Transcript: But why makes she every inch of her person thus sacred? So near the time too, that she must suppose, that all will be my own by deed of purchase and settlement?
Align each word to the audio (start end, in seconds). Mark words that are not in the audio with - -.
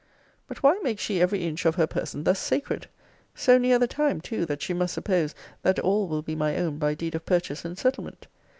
But 0.47 0.63
why 0.63 0.79
makes 0.81 1.03
she 1.03 1.21
every 1.21 1.43
inch 1.43 1.63
of 1.63 1.75
her 1.75 1.85
person 1.85 2.23
thus 2.23 2.39
sacred? 2.39 2.87
So 3.35 3.59
near 3.59 3.77
the 3.77 3.85
time 3.85 4.19
too, 4.19 4.47
that 4.47 4.63
she 4.63 4.73
must 4.73 4.95
suppose, 4.95 5.35
that 5.61 5.77
all 5.77 6.07
will 6.07 6.23
be 6.23 6.33
my 6.33 6.57
own 6.57 6.79
by 6.79 6.95
deed 6.95 7.13
of 7.13 7.23
purchase 7.23 7.63
and 7.63 7.77
settlement? 7.77 8.25